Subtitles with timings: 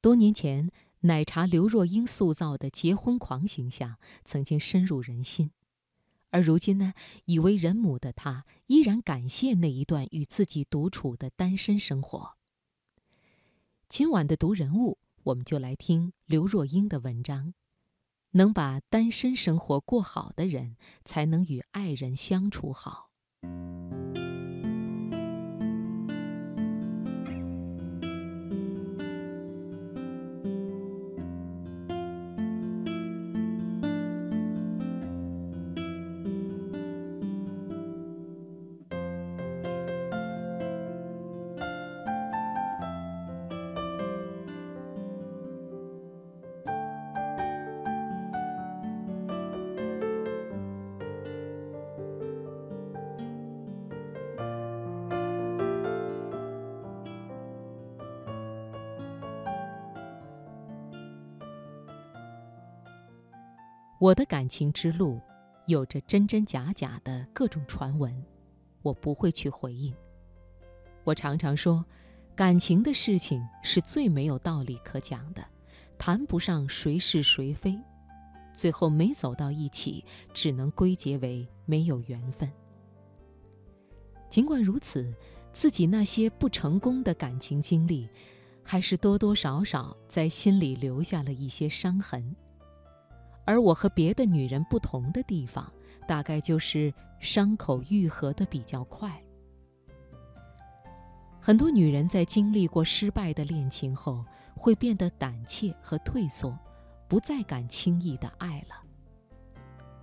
[0.00, 0.70] 多年前，
[1.00, 5.50] 奶茶刘若英塑造的结婚狂形象曾经深入人心，
[6.30, 6.94] 而如今呢，
[7.24, 12.34] 已为人母的她依然感谢那一段与自己独处的单身生活。
[13.88, 17.54] 今晚的读人物，我们就来听刘若英的文章。
[18.32, 23.10] 能把单身生活过好的人，才能与爱人相处好。
[64.00, 65.20] 我的感情之路，
[65.66, 68.24] 有着真真假假的各种传闻，
[68.80, 69.92] 我不会去回应。
[71.02, 71.84] 我常常说，
[72.36, 75.44] 感情的事情是最没有道理可讲的，
[75.98, 77.76] 谈不上谁是谁非，
[78.52, 82.48] 最后没走到一起，只能归结为没有缘分。
[84.30, 85.12] 尽管如此，
[85.52, 88.08] 自己那些不成功的感情经历，
[88.62, 92.36] 还是多多少少在心里留下了一些伤痕。
[93.48, 95.72] 而我和别的女人不同的地方，
[96.06, 99.10] 大概就是伤口愈合的比较快。
[101.40, 104.22] 很多女人在经历过失败的恋情后，
[104.54, 106.54] 会变得胆怯和退缩，
[107.08, 108.84] 不再敢轻易的爱了。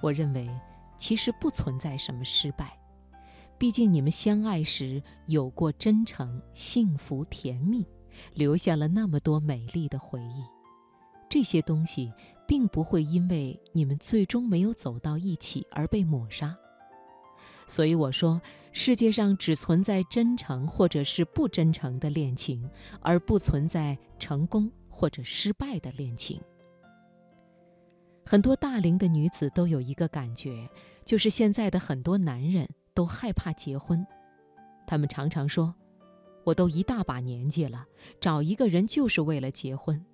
[0.00, 0.48] 我认为，
[0.96, 2.78] 其实不存在什么失败，
[3.58, 7.84] 毕竟你们相爱时有过真诚、幸福、甜蜜，
[8.34, 10.44] 留下了那么多美丽的回忆，
[11.28, 12.12] 这些东西。
[12.52, 16.54] 并不会因为你们最终没有走到一起而被抹杀，
[17.66, 18.38] 所以我说，
[18.72, 22.68] 世界上只存在真诚或者是不真诚的恋情，
[23.00, 26.38] 而不存在成功或者失败的恋情。
[28.26, 30.68] 很多大龄的女子都有一个感觉，
[31.06, 34.06] 就是现在的很多男人都害怕结婚，
[34.86, 35.74] 他们常常说
[36.44, 37.86] ：“我都一大把年纪了，
[38.20, 40.04] 找一个人就是为了结婚。”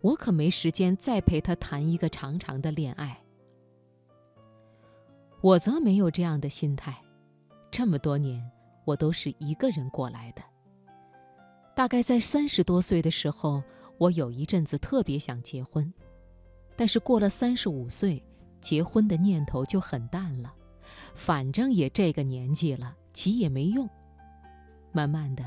[0.00, 3.20] 我可没时间再陪他谈一个长长的恋爱。
[5.40, 7.02] 我则没有这样的心态，
[7.70, 8.42] 这么多年
[8.84, 10.42] 我都是一个人过来的。
[11.74, 13.62] 大概在三十多岁的时候，
[13.98, 15.92] 我有一阵子特别想结婚，
[16.76, 18.22] 但是过了三十五岁，
[18.60, 20.54] 结婚的念头就很淡了。
[21.14, 23.88] 反正也这个年纪了，急也没用。
[24.92, 25.44] 慢慢的，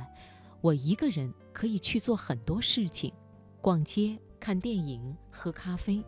[0.61, 3.13] 我一个人可以去做很多事情，
[3.61, 4.17] 逛街。
[4.43, 6.03] 看电影、喝咖啡。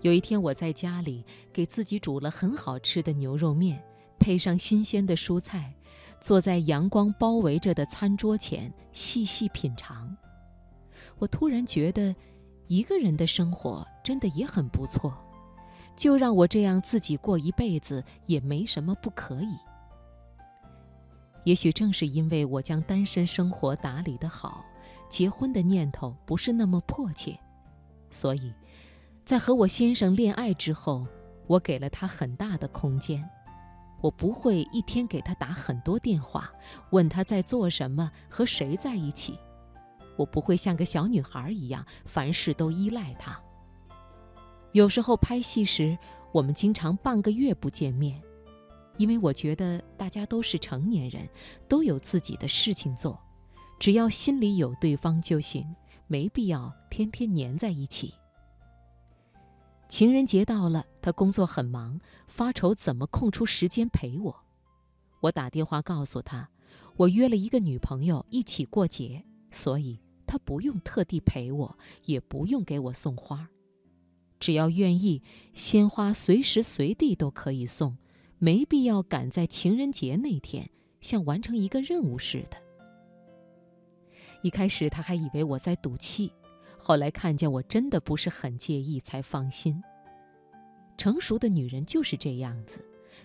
[0.00, 3.80] 有一天，我在家里给自己煮了很好吃的牛肉面，
[4.18, 5.72] 配上新鲜的蔬菜，
[6.20, 10.16] 坐在阳光包围着的餐桌前细细品尝。
[11.20, 12.12] 我突然觉得，
[12.66, 15.16] 一个人的生活真的也很不错，
[15.94, 19.54] 就让我这样自己过一辈子也没什么不可以。
[21.44, 24.64] 也许正是因为我将单身生活打理得好。
[25.08, 27.38] 结婚的念头不是那么迫切，
[28.10, 28.52] 所以，
[29.24, 31.06] 在和我先生恋爱之后，
[31.46, 33.28] 我给了他很大的空间。
[34.02, 36.50] 我不会一天给他打很多电话，
[36.90, 39.38] 问他在做什么，和谁在一起。
[40.16, 43.40] 我不会像个小女孩一样，凡事都依赖他。
[44.72, 45.96] 有时候拍戏时，
[46.30, 48.20] 我们经常半个月不见面，
[48.98, 51.26] 因为我觉得大家都是成年人，
[51.66, 53.18] 都有自己的事情做。
[53.78, 55.66] 只要心里有对方就行，
[56.06, 58.14] 没必要天天黏在一起。
[59.88, 64.36] 情人节到了，他工作很忙，发愁怎么空出时间陪我。
[65.20, 66.48] 我打电话告诉他，
[66.96, 73.48] 我约了一个女朋友一起过节，所以他不用特地陪我，也不用给我送花，
[74.40, 75.22] 只要愿意，
[75.54, 77.96] 鲜花随时随地都可以送，
[78.38, 80.68] 没必要赶在情人节那天，
[81.00, 82.65] 像完成一个任务似的。
[84.42, 86.32] 一开始他还以为我在赌气，
[86.78, 89.82] 后来看见我真的不是很介意，才放心。
[90.96, 92.84] 成熟的女人就是这样子，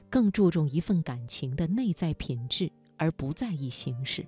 [0.10, 4.26] 更注重一份感情的内在品质，而不在意形式。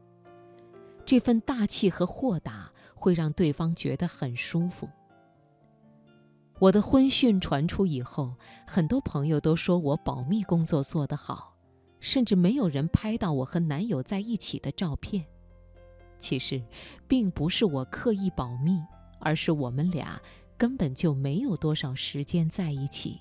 [1.06, 4.88] 这份大气和豁达会让对方觉得很舒服。
[6.60, 8.34] 我的婚讯传出以后，
[8.66, 11.54] 很多朋友都说我保密工作做得好，
[12.00, 15.26] 甚至没有人拍到我和男友在一起的照片。
[16.24, 16.64] 其实，
[17.06, 18.80] 并不是我刻意保密，
[19.20, 20.18] 而是我们俩
[20.58, 23.20] 根本就没有多少时间在一起。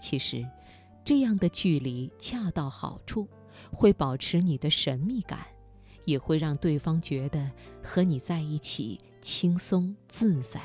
[0.00, 0.44] 其实，
[1.04, 3.28] 这样的距离恰到好处，
[3.70, 5.46] 会保持你的神秘感，
[6.06, 7.48] 也会让对方觉得
[7.84, 10.60] 和你在一起轻松自在。